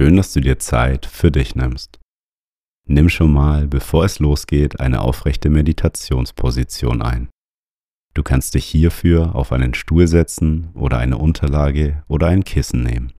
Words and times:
Schön, 0.00 0.16
dass 0.16 0.32
du 0.32 0.40
dir 0.40 0.60
Zeit 0.60 1.06
für 1.06 1.32
dich 1.32 1.56
nimmst. 1.56 1.98
Nimm 2.86 3.08
schon 3.08 3.32
mal, 3.32 3.66
bevor 3.66 4.04
es 4.04 4.20
losgeht, 4.20 4.78
eine 4.78 5.00
aufrechte 5.00 5.50
Meditationsposition 5.50 7.02
ein. 7.02 7.30
Du 8.14 8.22
kannst 8.22 8.54
dich 8.54 8.64
hierfür 8.64 9.34
auf 9.34 9.50
einen 9.50 9.74
Stuhl 9.74 10.06
setzen 10.06 10.70
oder 10.74 10.98
eine 10.98 11.18
Unterlage 11.18 12.04
oder 12.06 12.28
ein 12.28 12.44
Kissen 12.44 12.84
nehmen. 12.84 13.12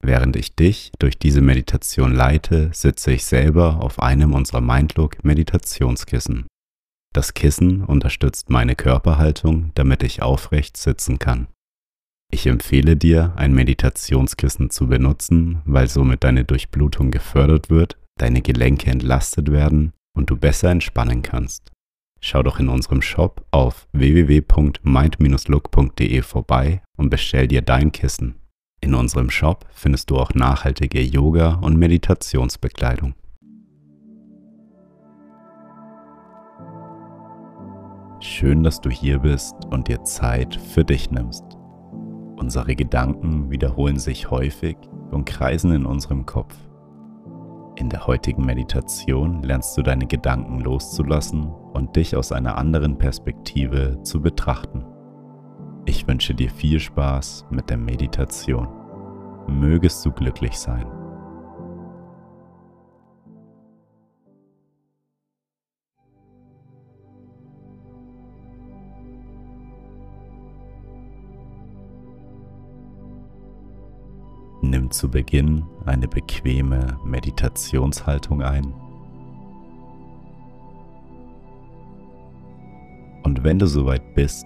Während 0.00 0.36
ich 0.36 0.54
dich 0.54 0.92
durch 1.00 1.18
diese 1.18 1.40
Meditation 1.40 2.14
leite, 2.14 2.70
sitze 2.72 3.10
ich 3.10 3.24
selber 3.24 3.82
auf 3.82 3.98
einem 3.98 4.32
unserer 4.32 4.60
Mindlook 4.60 5.24
Meditationskissen. 5.24 6.46
Das 7.12 7.34
Kissen 7.34 7.82
unterstützt 7.82 8.48
meine 8.48 8.76
Körperhaltung, 8.76 9.72
damit 9.74 10.04
ich 10.04 10.22
aufrecht 10.22 10.76
sitzen 10.76 11.18
kann. 11.18 11.48
Ich 12.34 12.46
empfehle 12.46 12.96
dir, 12.96 13.34
ein 13.36 13.52
Meditationskissen 13.52 14.70
zu 14.70 14.86
benutzen, 14.86 15.60
weil 15.66 15.86
somit 15.86 16.24
deine 16.24 16.46
Durchblutung 16.46 17.10
gefördert 17.10 17.68
wird, 17.68 17.98
deine 18.16 18.40
Gelenke 18.40 18.90
entlastet 18.90 19.52
werden 19.52 19.92
und 20.16 20.30
du 20.30 20.38
besser 20.38 20.70
entspannen 20.70 21.20
kannst. 21.20 21.70
Schau 22.22 22.42
doch 22.42 22.58
in 22.58 22.70
unserem 22.70 23.02
Shop 23.02 23.44
auf 23.50 23.86
www.mind-look.de 23.92 26.22
vorbei 26.22 26.80
und 26.96 27.10
bestell 27.10 27.48
dir 27.48 27.60
dein 27.60 27.92
Kissen. 27.92 28.36
In 28.80 28.94
unserem 28.94 29.28
Shop 29.28 29.66
findest 29.70 30.08
du 30.08 30.16
auch 30.16 30.32
nachhaltige 30.32 31.02
Yoga- 31.02 31.56
und 31.56 31.76
Meditationsbekleidung. 31.76 33.12
Schön, 38.20 38.62
dass 38.62 38.80
du 38.80 38.88
hier 38.88 39.18
bist 39.18 39.52
und 39.70 39.88
dir 39.88 40.02
Zeit 40.04 40.56
für 40.56 40.84
dich 40.84 41.10
nimmst. 41.10 41.58
Unsere 42.42 42.74
Gedanken 42.74 43.52
wiederholen 43.52 44.00
sich 44.00 44.28
häufig 44.28 44.76
und 45.12 45.26
kreisen 45.26 45.70
in 45.70 45.86
unserem 45.86 46.26
Kopf. 46.26 46.56
In 47.76 47.88
der 47.88 48.08
heutigen 48.08 48.44
Meditation 48.44 49.44
lernst 49.44 49.78
du 49.78 49.82
deine 49.82 50.08
Gedanken 50.08 50.58
loszulassen 50.58 51.46
und 51.72 51.94
dich 51.94 52.16
aus 52.16 52.32
einer 52.32 52.58
anderen 52.58 52.98
Perspektive 52.98 54.02
zu 54.02 54.20
betrachten. 54.20 54.84
Ich 55.84 56.08
wünsche 56.08 56.34
dir 56.34 56.50
viel 56.50 56.80
Spaß 56.80 57.46
mit 57.50 57.70
der 57.70 57.76
Meditation. 57.76 58.66
Mögest 59.46 60.04
du 60.04 60.10
glücklich 60.10 60.58
sein. 60.58 61.01
Zu 74.92 75.10
Beginn 75.10 75.64
eine 75.86 76.06
bequeme 76.06 76.98
Meditationshaltung 77.02 78.42
ein. 78.42 78.74
Und 83.22 83.42
wenn 83.42 83.58
du 83.58 83.66
soweit 83.66 84.14
bist, 84.14 84.44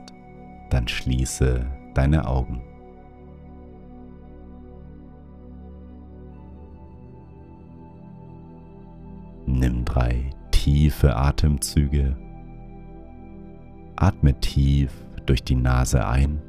dann 0.71 0.87
schließe 0.87 1.67
deine 1.95 2.29
Augen. 2.29 2.63
Nimm 9.47 9.85
drei 9.85 10.31
tiefe 10.53 11.17
Atemzüge. 11.17 12.17
Atme 13.97 14.39
tief 14.39 14.93
durch 15.27 15.43
die 15.43 15.57
Nase 15.57 16.07
ein 16.07 16.41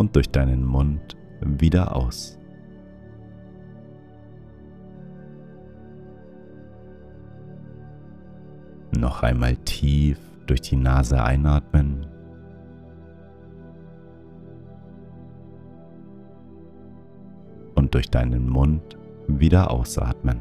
und 0.00 0.16
durch 0.16 0.30
deinen 0.30 0.64
Mund 0.64 1.14
wieder 1.42 1.94
aus. 1.94 2.38
Noch 8.98 9.22
einmal 9.22 9.56
tief 9.58 10.18
durch 10.46 10.62
die 10.62 10.76
Nase 10.76 11.22
einatmen. 11.22 12.06
Und 17.74 17.92
durch 17.94 18.08
deinen 18.08 18.48
Mund 18.48 18.98
wieder 19.28 19.70
ausatmen. 19.70 20.38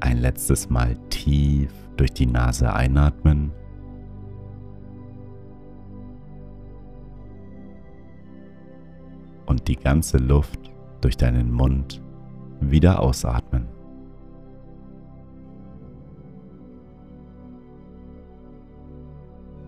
Ein 0.00 0.18
letztes 0.18 0.68
Mal 0.68 0.94
tief 1.08 1.83
durch 1.96 2.12
die 2.12 2.26
Nase 2.26 2.72
einatmen. 2.72 3.52
Und 9.46 9.68
die 9.68 9.76
ganze 9.76 10.18
Luft 10.18 10.58
durch 11.00 11.16
deinen 11.16 11.52
Mund 11.52 12.02
wieder 12.60 13.00
ausatmen. 13.00 13.68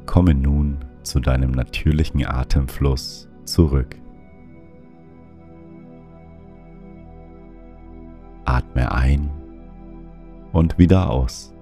Komme 0.07 0.35
nun 0.35 0.79
zu 1.03 1.21
deinem 1.21 1.51
natürlichen 1.51 2.25
Atemfluss 2.27 3.29
zurück. 3.45 3.97
Atme 8.45 8.91
ein 8.93 9.31
und 10.53 10.79
wieder 10.79 11.11
aus. 11.11 11.56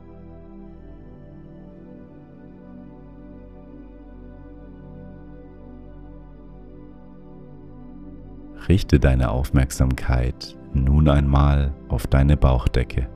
Richte 8.68 8.98
deine 8.98 9.30
Aufmerksamkeit 9.30 10.56
nun 10.72 11.08
einmal 11.08 11.74
auf 11.88 12.06
deine 12.06 12.36
Bauchdecke. 12.36 13.08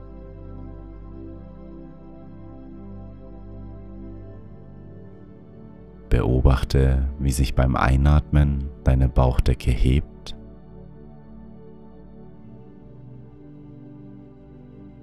Beobachte, 6.09 7.09
wie 7.19 7.31
sich 7.31 7.55
beim 7.55 7.75
Einatmen 7.75 8.69
deine 8.83 9.09
Bauchdecke 9.09 9.71
hebt 9.71 10.35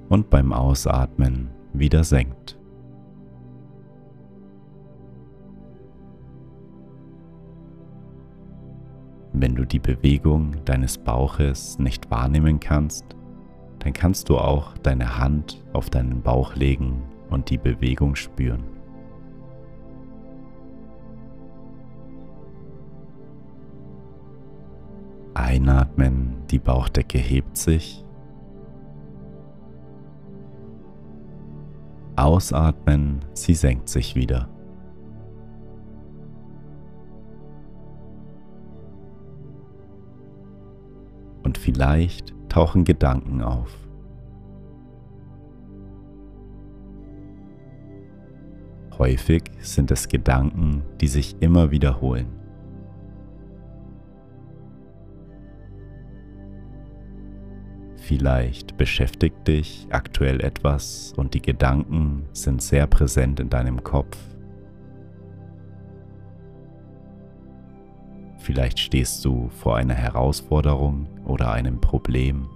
und 0.08 0.30
beim 0.30 0.52
Ausatmen 0.52 1.50
wieder 1.72 2.04
senkt. 2.04 2.58
Wenn 9.46 9.54
du 9.54 9.64
die 9.64 9.78
Bewegung 9.78 10.56
deines 10.64 10.98
Bauches 10.98 11.78
nicht 11.78 12.10
wahrnehmen 12.10 12.58
kannst, 12.58 13.04
dann 13.78 13.92
kannst 13.92 14.28
du 14.28 14.38
auch 14.38 14.76
deine 14.78 15.20
Hand 15.20 15.64
auf 15.72 15.88
deinen 15.88 16.20
Bauch 16.20 16.56
legen 16.56 17.04
und 17.30 17.48
die 17.48 17.56
Bewegung 17.56 18.16
spüren. 18.16 18.64
Einatmen, 25.34 26.42
die 26.50 26.58
Bauchdecke 26.58 27.18
hebt 27.18 27.56
sich. 27.56 28.04
Ausatmen, 32.16 33.20
sie 33.32 33.54
senkt 33.54 33.90
sich 33.90 34.16
wieder. 34.16 34.48
Vielleicht 41.66 42.32
tauchen 42.48 42.84
Gedanken 42.84 43.42
auf. 43.42 43.76
Häufig 48.96 49.42
sind 49.58 49.90
es 49.90 50.06
Gedanken, 50.06 50.84
die 51.00 51.08
sich 51.08 51.34
immer 51.40 51.72
wiederholen. 51.72 52.28
Vielleicht 57.96 58.76
beschäftigt 58.76 59.48
dich 59.48 59.88
aktuell 59.90 60.40
etwas 60.40 61.12
und 61.16 61.34
die 61.34 61.42
Gedanken 61.42 62.26
sind 62.32 62.62
sehr 62.62 62.86
präsent 62.86 63.40
in 63.40 63.50
deinem 63.50 63.82
Kopf 63.82 64.16
Vielleicht 68.46 68.78
stehst 68.78 69.24
du 69.24 69.48
vor 69.48 69.76
einer 69.76 69.94
Herausforderung 69.94 71.08
oder 71.26 71.52
einem 71.52 71.80
Problem. 71.80 72.48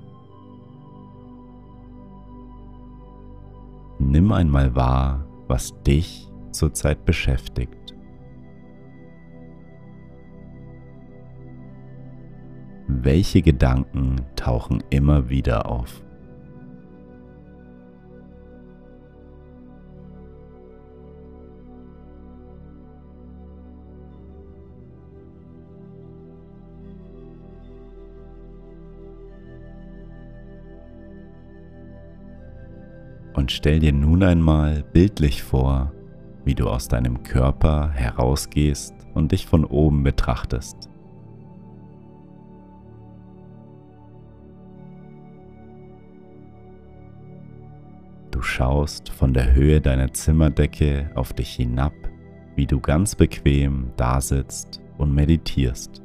Nimm 3.98 4.32
einmal 4.32 4.74
wahr, 4.74 5.26
was 5.46 5.82
dich 5.82 6.30
zurzeit 6.52 7.04
beschäftigt. 7.04 7.94
Welche 12.88 13.42
Gedanken 13.42 14.16
tauchen 14.36 14.82
immer 14.90 15.28
wieder 15.28 15.70
auf? 15.70 16.02
Stell 33.52 33.80
dir 33.80 33.92
nun 33.92 34.22
einmal 34.22 34.84
bildlich 34.92 35.42
vor, 35.42 35.92
wie 36.44 36.54
du 36.54 36.68
aus 36.68 36.86
deinem 36.86 37.24
Körper 37.24 37.90
herausgehst 37.90 38.94
und 39.12 39.32
dich 39.32 39.44
von 39.44 39.64
oben 39.64 40.04
betrachtest. 40.04 40.88
Du 48.30 48.40
schaust 48.40 49.08
von 49.08 49.34
der 49.34 49.52
Höhe 49.52 49.80
deiner 49.80 50.12
Zimmerdecke 50.12 51.10
auf 51.16 51.32
dich 51.32 51.50
hinab, 51.56 51.92
wie 52.54 52.66
du 52.66 52.78
ganz 52.78 53.16
bequem 53.16 53.90
dasitzt 53.96 54.80
und 54.96 55.12
meditierst. 55.12 56.04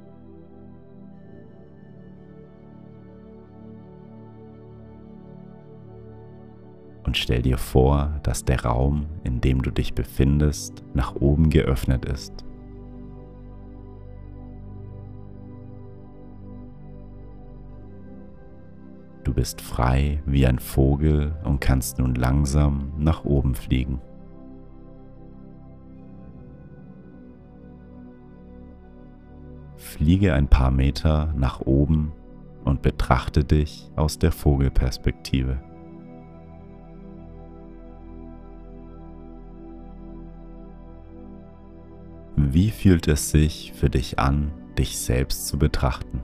Und 7.06 7.18
stell 7.18 7.44
dir 7.44 7.60
vor, 7.60 8.20
dass 8.24 8.46
der 8.46 8.66
Raum, 8.66 9.06
in 9.24 9.40
dem 9.40 9.62
du 9.62 9.70
dich 9.70 9.94
befindest, 9.94 10.84
nach 10.96 11.16
oben 11.16 11.52
geöffnet 11.52 12.04
ist. 12.06 12.44
Du 19.24 19.34
bist 19.34 19.62
frei 19.62 20.22
wie 20.26 20.48
ein 20.48 20.60
Vogel 20.60 21.36
und 21.44 21.62
kannst 21.62 22.00
nun 22.00 22.16
langsam 22.16 22.92
nach 22.98 23.24
oben 23.24 23.54
fliegen. 23.54 24.02
Fliege 29.76 30.34
ein 30.34 30.48
paar 30.48 30.72
Meter 30.72 31.34
nach 31.38 31.62
oben 31.62 32.14
und 32.64 32.82
betrachte 32.82 33.44
dich 33.44 33.92
aus 33.96 34.18
der 34.18 34.32
Vogelperspektive. 34.32 35.60
Wie 42.56 42.72
fühlt 42.72 43.10
es 43.10 43.32
sich 43.32 43.74
für 43.76 43.90
dich 43.90 44.18
an, 44.18 44.50
dich 44.78 44.98
selbst 44.98 45.48
zu 45.48 45.60
betrachten? 45.60 46.24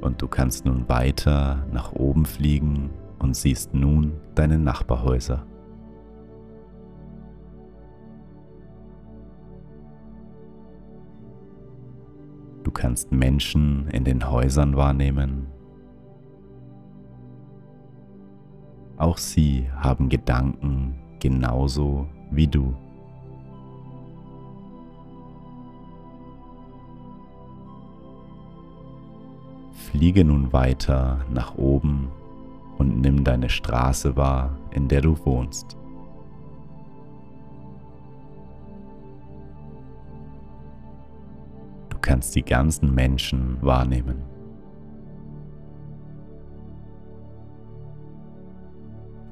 Und 0.00 0.22
du 0.22 0.26
kannst 0.26 0.64
nun 0.64 0.88
weiter 0.88 1.66
nach 1.70 1.92
oben 1.92 2.24
fliegen 2.24 2.88
und 3.18 3.36
siehst 3.36 3.74
nun 3.74 4.18
deine 4.34 4.58
Nachbarhäuser. 4.58 5.44
Du 12.64 12.70
kannst 12.70 13.12
Menschen 13.12 13.88
in 13.88 14.04
den 14.04 14.30
Häusern 14.30 14.76
wahrnehmen. 14.76 15.48
Auch 19.02 19.18
sie 19.18 19.68
haben 19.80 20.08
Gedanken 20.08 20.94
genauso 21.18 22.06
wie 22.30 22.46
du. 22.46 22.72
Fliege 29.72 30.24
nun 30.24 30.52
weiter 30.52 31.18
nach 31.28 31.56
oben 31.56 32.12
und 32.78 33.00
nimm 33.00 33.24
deine 33.24 33.48
Straße 33.48 34.14
wahr, 34.14 34.56
in 34.70 34.86
der 34.86 35.00
du 35.00 35.18
wohnst. 35.26 35.76
Du 41.88 41.98
kannst 42.00 42.36
die 42.36 42.44
ganzen 42.44 42.94
Menschen 42.94 43.58
wahrnehmen. 43.62 44.31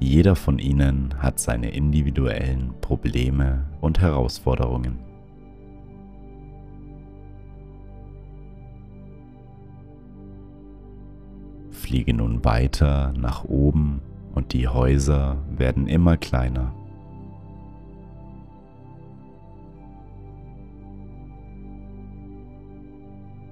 Jeder 0.01 0.35
von 0.35 0.59
ihnen 0.59 1.13
hat 1.19 1.39
seine 1.39 1.69
individuellen 1.69 2.73
Probleme 2.81 3.67
und 3.79 4.01
Herausforderungen. 4.01 5.11
fliege 11.91 12.13
nun 12.13 12.45
weiter 12.45 13.11
nach 13.17 13.43
oben 13.43 13.99
und 14.33 14.53
die 14.53 14.69
Häuser 14.69 15.43
werden 15.49 15.87
immer 15.87 16.15
kleiner. 16.15 16.73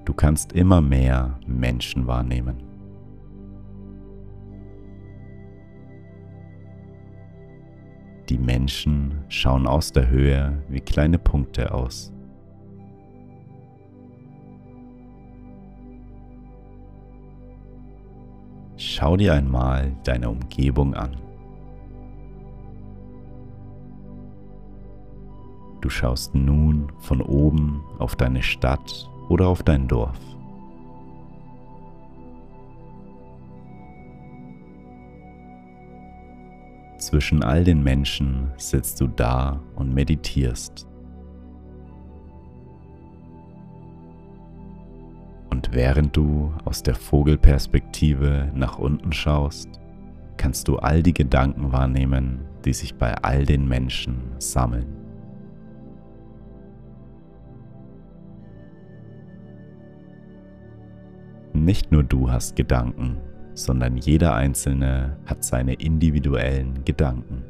Du 0.06 0.14
kannst 0.14 0.54
immer 0.54 0.80
mehr 0.80 1.38
Menschen 1.46 2.08
wahrnehmen. 2.08 2.69
Die 8.30 8.38
Menschen 8.38 9.24
schauen 9.28 9.66
aus 9.66 9.92
der 9.92 10.08
Höhe 10.08 10.62
wie 10.70 10.82
kleine 10.82 11.18
Punkte 11.18 11.74
aus. 11.74 12.14
Schau 18.78 19.18
dir 19.18 19.34
einmal 19.34 19.96
deine 20.04 20.30
Umgebung 20.30 20.94
an. 20.94 21.18
Du 25.82 25.90
schaust 25.90 26.36
nun 26.36 26.92
von 27.00 27.22
oben 27.22 27.84
auf 27.98 28.16
deine 28.16 28.44
Stadt 28.44 29.10
oder 29.28 29.48
auf 29.48 29.64
dein 29.64 29.88
Dorf. 29.88 30.29
Zwischen 37.00 37.44
all 37.44 37.64
den 37.64 37.82
Menschen 37.82 38.52
sitzt 38.58 39.02
du 39.02 39.08
da 39.08 39.60
und 39.76 39.94
meditierst. 39.94 40.90
während 45.72 46.16
du 46.16 46.54
aus 46.66 46.84
der 46.84 46.96
Vogelperspektive 46.96 48.52
nach 48.54 48.80
unten 48.80 49.14
schaust, 49.14 49.70
kannst 50.38 50.68
du 50.68 50.78
all 50.78 51.04
die 51.04 51.14
Gedanken 51.14 51.72
wahrnehmen, 51.72 52.46
die 52.66 52.74
sich 52.74 52.96
bei 52.96 53.14
all 53.16 53.46
den 53.46 53.68
Menschen 53.68 54.20
sammeln. 54.40 54.96
Nicht 61.54 61.92
nur 61.92 62.04
du 62.04 62.32
hast 62.32 62.56
Gedanken, 62.56 63.18
sondern 63.60 63.98
jeder 63.98 64.34
Einzelne 64.36 65.18
hat 65.26 65.44
seine 65.44 65.74
individuellen 65.74 66.86
Gedanken. 66.86 67.44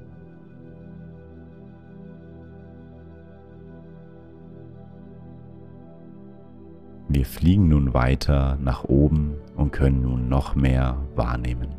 Wir 7.08 7.26
fliegen 7.26 7.70
nun 7.70 7.94
weiter 7.94 8.58
nach 8.62 8.84
oben 8.84 9.36
und 9.56 9.72
können 9.72 10.02
nun 10.02 10.30
noch 10.30 10.56
mehr 10.56 10.98
wahrnehmen. 11.16 11.76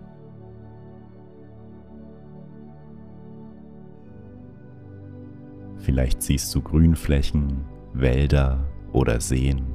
Vielleicht 5.78 6.22
siehst 6.22 6.54
du 6.54 6.60
Grünflächen, 6.60 7.64
Wälder 7.94 8.66
oder 8.92 9.20
Seen. 9.20 9.69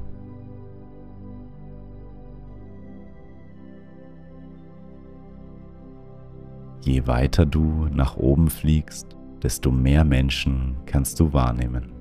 Je 6.85 7.07
weiter 7.07 7.47
du 7.47 7.87
nach 7.91 8.15
oben 8.15 8.47
fliegst, 8.47 9.17
desto 9.41 9.71
mehr 9.71 10.03
Menschen 10.03 10.77
kannst 10.85 11.19
du 11.19 11.33
wahrnehmen. 11.33 11.91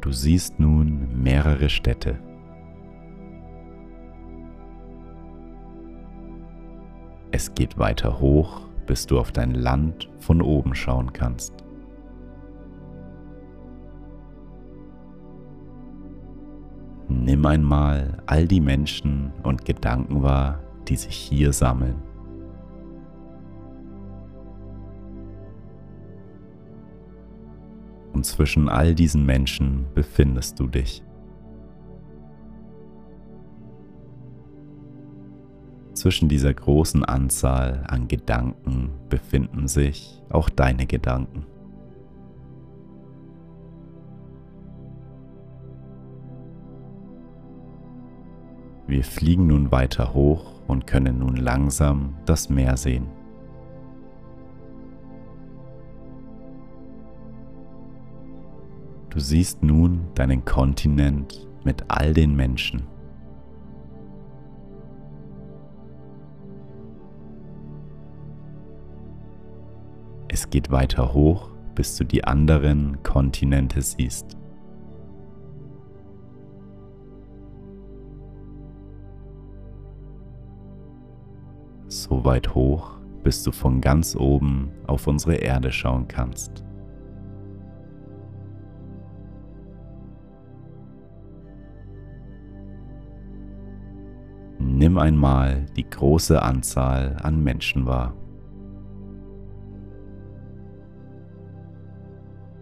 Du 0.00 0.12
siehst 0.12 0.60
nun 0.60 1.20
mehrere 1.20 1.68
Städte. 1.68 2.16
Es 7.32 7.52
geht 7.54 7.76
weiter 7.76 8.20
hoch, 8.20 8.60
bis 8.86 9.04
du 9.04 9.18
auf 9.18 9.32
dein 9.32 9.52
Land 9.52 10.08
von 10.20 10.40
oben 10.42 10.76
schauen 10.76 11.12
kannst. 11.12 11.61
Nimm 17.08 17.44
einmal 17.46 18.22
all 18.26 18.46
die 18.46 18.60
Menschen 18.60 19.32
und 19.42 19.64
Gedanken 19.64 20.22
wahr, 20.22 20.60
die 20.88 20.96
sich 20.96 21.14
hier 21.14 21.52
sammeln. 21.52 21.96
und 28.22 28.26
zwischen 28.26 28.68
all 28.68 28.94
diesen 28.94 29.26
Menschen 29.26 29.86
befindest 29.94 30.60
du 30.60 30.68
dich. 30.68 31.02
Zwischen 35.94 36.28
dieser 36.28 36.54
großen 36.54 37.04
Anzahl 37.04 37.84
an 37.88 38.06
Gedanken 38.06 38.90
befinden 39.08 39.66
sich 39.66 40.22
auch 40.30 40.48
deine 40.48 40.86
Gedanken. 40.86 41.46
Wir 48.92 49.04
fliegen 49.04 49.46
nun 49.46 49.70
weiter 49.70 50.12
hoch 50.12 50.44
und 50.68 50.86
können 50.86 51.20
nun 51.20 51.36
langsam 51.36 52.14
das 52.26 52.50
Meer 52.50 52.76
sehen. 52.76 53.06
Du 59.08 59.18
siehst 59.18 59.62
nun 59.62 60.08
deinen 60.14 60.44
Kontinent 60.44 61.48
mit 61.64 61.86
all 61.88 62.12
den 62.12 62.36
Menschen. 62.36 62.82
Es 70.28 70.50
geht 70.50 70.70
weiter 70.70 71.14
hoch, 71.14 71.48
bis 71.74 71.96
du 71.96 72.04
die 72.04 72.24
anderen 72.24 73.02
Kontinente 73.02 73.80
siehst. 73.80 74.36
Weit 82.24 82.54
hoch, 82.54 82.92
bis 83.22 83.42
du 83.42 83.52
von 83.52 83.80
ganz 83.80 84.16
oben 84.16 84.70
auf 84.86 85.06
unsere 85.06 85.36
Erde 85.36 85.72
schauen 85.72 86.08
kannst. 86.08 86.64
Nimm 94.58 94.98
einmal 94.98 95.66
die 95.76 95.88
große 95.88 96.40
Anzahl 96.40 97.16
an 97.22 97.42
Menschen 97.42 97.86
wahr. 97.86 98.14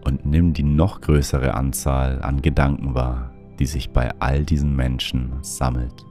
Und 0.03 0.25
nimm 0.25 0.53
die 0.53 0.63
noch 0.63 1.01
größere 1.01 1.53
Anzahl 1.53 2.21
an 2.21 2.41
Gedanken 2.41 2.95
wahr, 2.95 3.31
die 3.59 3.65
sich 3.65 3.91
bei 3.91 4.11
all 4.19 4.43
diesen 4.43 4.75
Menschen 4.75 5.33
sammelt. 5.41 6.05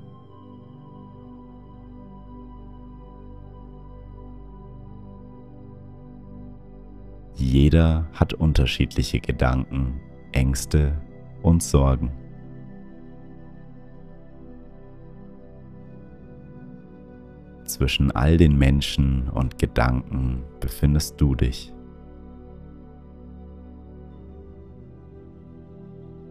Jeder 7.40 8.06
hat 8.12 8.34
unterschiedliche 8.34 9.18
Gedanken, 9.18 9.98
Ängste 10.32 11.00
und 11.40 11.62
Sorgen. 11.62 12.12
Zwischen 17.64 18.10
all 18.10 18.36
den 18.36 18.58
Menschen 18.58 19.30
und 19.30 19.58
Gedanken 19.58 20.42
befindest 20.60 21.18
du 21.18 21.34
dich. 21.34 21.72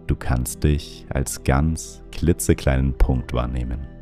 Du 0.06 0.16
kannst 0.16 0.64
dich 0.64 1.08
als 1.10 1.44
ganz 1.44 2.04
klitzekleinen 2.12 2.94
Punkt 2.94 3.34
wahrnehmen. 3.34 3.99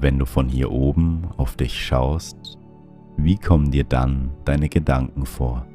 Wenn 0.00 0.18
du 0.18 0.24
von 0.24 0.48
hier 0.48 0.70
oben 0.70 1.28
auf 1.36 1.56
dich 1.56 1.74
schaust, 1.84 2.58
wie 3.16 3.36
kommen 3.36 3.70
dir 3.70 3.84
dann 3.84 4.30
deine 4.44 4.68
Gedanken 4.68 5.26
vor? 5.26 5.66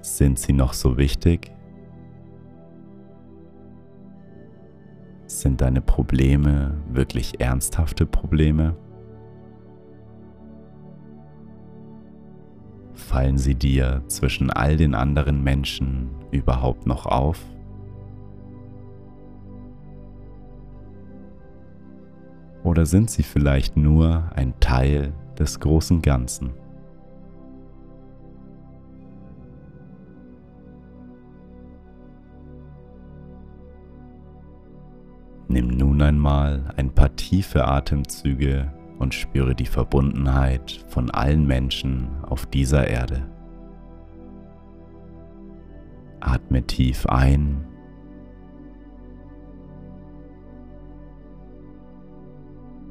Sind 0.00 0.38
sie 0.38 0.52
noch 0.52 0.72
so 0.72 0.96
wichtig? 0.96 1.52
Sind 5.26 5.60
deine 5.60 5.80
Probleme 5.80 6.80
wirklich 6.88 7.40
ernsthafte 7.40 8.06
Probleme? 8.06 8.76
Fallen 13.08 13.38
sie 13.38 13.54
dir 13.54 14.02
zwischen 14.08 14.50
all 14.50 14.76
den 14.76 14.94
anderen 14.94 15.42
Menschen 15.42 16.10
überhaupt 16.30 16.86
noch 16.86 17.06
auf? 17.06 17.42
Oder 22.62 22.84
sind 22.84 23.08
sie 23.08 23.22
vielleicht 23.22 23.78
nur 23.78 24.30
ein 24.34 24.52
Teil 24.60 25.14
des 25.38 25.58
großen 25.58 26.02
Ganzen? 26.02 26.50
Nimm 35.48 35.68
nun 35.68 36.02
einmal 36.02 36.74
ein 36.76 36.90
paar 36.94 37.16
tiefe 37.16 37.66
Atemzüge 37.66 38.70
und 38.98 39.14
spüre 39.14 39.54
die 39.54 39.66
Verbundenheit 39.66 40.84
von 40.88 41.10
allen 41.10 41.46
Menschen 41.46 42.08
auf 42.24 42.46
dieser 42.46 42.86
Erde. 42.88 43.28
Atme 46.20 46.62
tief 46.66 47.06
ein 47.06 47.64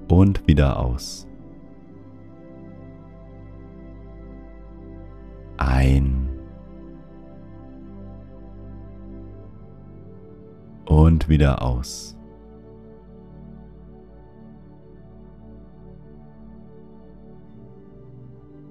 und 0.08 0.48
wieder 0.48 0.80
aus. 0.80 1.28
Ein 5.58 6.30
und 10.86 11.28
wieder 11.28 11.62
aus. 11.62 12.17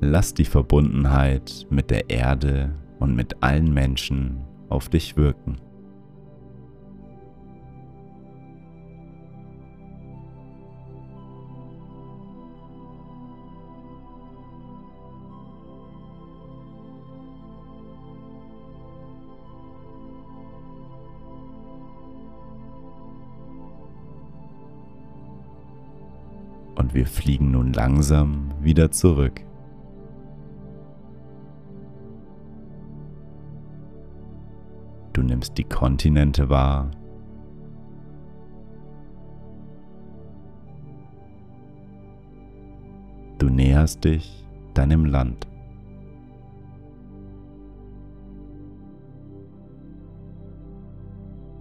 Lass 0.09 0.35
die 0.35 0.45
Verbundenheit 0.45 1.67
mit 1.69 1.91
der 1.91 2.11
Erde 2.11 2.73
und 3.01 3.17
mit 3.17 3.43
allen 3.43 3.75
Menschen 3.75 4.39
auf 4.69 4.89
dich 4.89 5.17
wirken. 5.17 5.57
Und 26.77 26.95
wir 26.95 27.07
fliegen 27.07 27.51
nun 27.51 27.73
langsam 27.73 28.53
wieder 28.61 28.93
zurück. 28.93 29.41
Du 35.17 35.23
nimmst 35.23 35.57
die 35.57 35.65
Kontinente 35.65 36.51
wahr. 36.51 36.91
Du 43.39 43.49
näherst 43.49 44.05
dich 44.05 44.45
deinem 44.75 45.07
Land. 45.07 45.47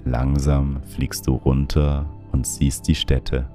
Langsam 0.03 0.83
fliegst 0.83 1.25
du 1.25 1.35
runter 1.35 2.09
und 2.33 2.45
siehst 2.45 2.89
die 2.89 2.95
Städte. 2.95 3.49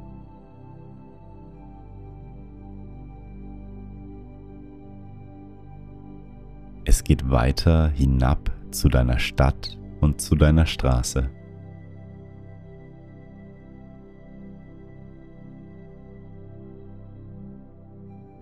Es 6.86 7.04
geht 7.04 7.30
weiter 7.30 7.90
hinab 7.90 8.50
zu 8.70 8.88
deiner 8.88 9.18
Stadt 9.18 9.76
und 10.00 10.20
zu 10.20 10.34
deiner 10.34 10.66
Straße. 10.66 11.30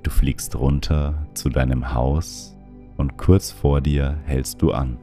Du 0.02 0.10
fliegst 0.10 0.56
runter 0.56 1.26
zu 1.34 1.48
deinem 1.48 1.92
Haus 1.94 2.56
und 2.96 3.18
kurz 3.18 3.50
vor 3.50 3.80
dir 3.80 4.18
hältst 4.24 4.62
du 4.62 4.72
an. 4.72 4.98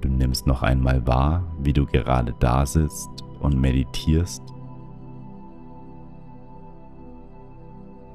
Du 0.00 0.08
nimmst 0.08 0.46
noch 0.46 0.62
einmal 0.62 1.06
wahr, 1.06 1.44
wie 1.60 1.72
du 1.72 1.84
gerade 1.86 2.34
da 2.38 2.64
sitzt 2.64 3.22
und 3.40 3.60
meditierst 3.60 4.42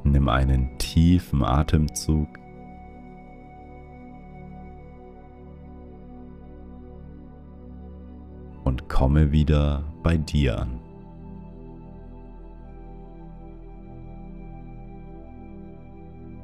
Nimm 0.05 0.29
einen 0.29 0.77
tiefen 0.77 1.43
Atemzug. 1.43 2.27
Komme 8.95 9.33
wieder 9.33 9.83
bei 10.03 10.15
dir 10.15 10.57
an. 10.57 10.79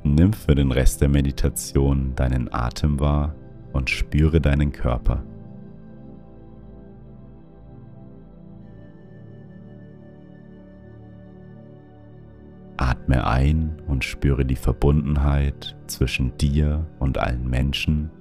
Nimm 0.04 0.34
für 0.34 0.54
den 0.54 0.74
Rest 0.74 1.00
der 1.00 1.08
Meditation 1.08 2.14
deinen 2.14 2.54
Atem 2.54 3.00
wahr 3.00 3.36
und 3.72 3.90
spüre 3.90 4.42
deinen 4.42 4.74
Körper. 4.74 5.24
Atme 12.76 13.26
ein 13.26 13.82
und 13.88 14.04
spüre 14.04 14.44
die 14.44 14.58
Verbundenheit 14.58 15.78
zwischen 15.88 16.36
dir 16.38 16.86
und 17.00 17.18
allen 17.18 17.50
Menschen. 17.50 18.12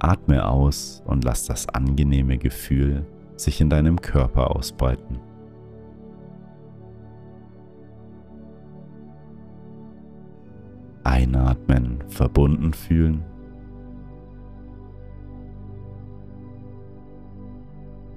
Atme 0.00 0.48
aus 0.48 1.02
und 1.06 1.24
lass 1.24 1.46
das 1.46 1.68
angenehme 1.68 2.38
Gefühl 2.38 3.06
sich 3.36 3.60
in 3.60 3.70
deinem 3.70 4.00
Körper 4.00 4.54
ausbreiten. 4.56 5.18
Einatmen, 11.04 12.04
verbunden 12.08 12.72
fühlen. 12.72 13.24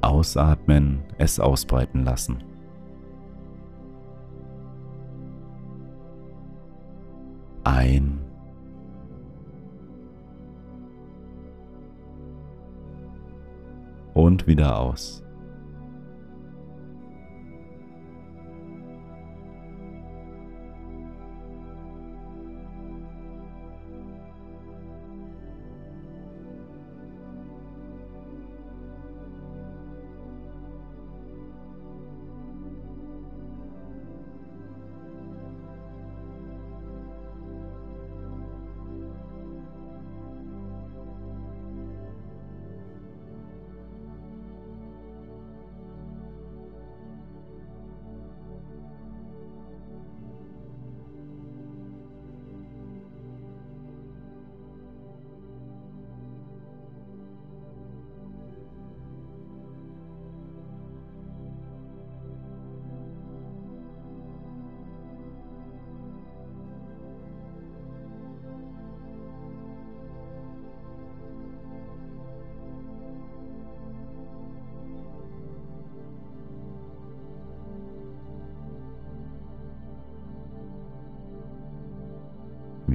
Ausatmen, 0.01 1.03
es 1.17 1.39
ausbreiten 1.39 2.03
lassen. 2.03 2.43
Ein. 7.63 8.22
Und 14.33 14.47
wieder 14.47 14.79
aus. 14.79 15.22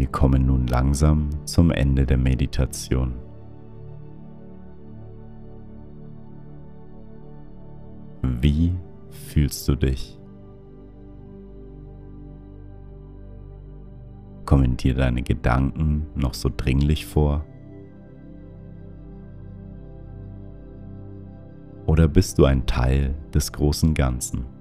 Wir 0.08 0.12
kommen 0.12 0.46
nun 0.46 0.66
langsam 0.66 1.28
zum 1.44 1.70
Ende 1.70 2.06
der 2.06 2.16
Meditation. 2.16 3.12
Wie 8.22 8.72
fühlst 9.10 9.68
du 9.68 9.74
dich? 9.74 10.18
Kommen 14.46 14.78
dir 14.78 14.94
deine 14.94 15.22
Gedanken 15.22 16.06
noch 16.14 16.32
so 16.32 16.50
dringlich 16.56 17.04
vor? 17.04 17.44
Oder 21.84 22.08
bist 22.08 22.38
du 22.38 22.46
ein 22.46 22.64
Teil 22.64 23.14
des 23.34 23.52
großen 23.52 23.92
Ganzen? 23.92 24.57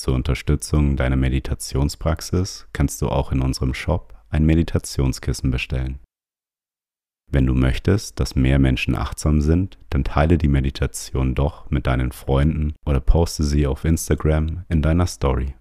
Zur 0.02 0.16
Unterstützung 0.16 0.96
deiner 0.96 1.14
Meditationspraxis 1.14 2.66
kannst 2.72 3.00
du 3.00 3.08
auch 3.08 3.30
in 3.30 3.40
unserem 3.40 3.72
Shop 3.72 4.20
ein 4.30 4.44
Meditationskissen 4.44 5.52
bestellen. 5.52 6.00
Wenn 7.30 7.46
du 7.46 7.54
möchtest, 7.54 8.18
dass 8.18 8.34
mehr 8.34 8.58
Menschen 8.58 8.96
achtsam 8.96 9.40
sind, 9.40 9.78
dann 9.90 10.02
teile 10.02 10.38
die 10.38 10.48
Meditation 10.48 11.36
doch 11.36 11.70
mit 11.70 11.86
deinen 11.86 12.10
Freunden 12.10 12.74
oder 12.84 12.98
poste 12.98 13.44
sie 13.44 13.64
auf 13.64 13.84
Instagram 13.84 14.64
in 14.68 14.82
deiner 14.82 15.06
Story. 15.06 15.54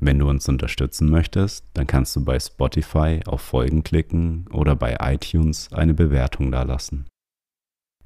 Wenn 0.00 0.18
du 0.18 0.30
uns 0.30 0.48
unterstützen 0.48 1.10
möchtest, 1.10 1.66
dann 1.74 1.86
kannst 1.86 2.16
du 2.16 2.24
bei 2.24 2.40
Spotify 2.40 3.20
auf 3.26 3.42
Folgen 3.42 3.82
klicken 3.82 4.46
oder 4.50 4.76
bei 4.76 4.96
iTunes 4.98 5.70
eine 5.74 5.92
Bewertung 5.92 6.50
dalassen. 6.50 7.06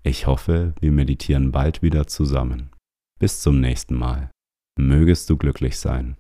Ich 0.03 0.27
hoffe, 0.27 0.75
wir 0.81 0.91
meditieren 0.91 1.53
bald 1.53 1.83
wieder 1.83 2.09
zusammen. 2.09 2.71
Bis 3.21 3.43
zum 3.43 3.61
nächsten 3.61 3.95
Mal. 3.95 4.33
Mögest 4.79 5.31
du 5.31 5.37
glücklich 5.37 5.79
sein. 5.79 6.17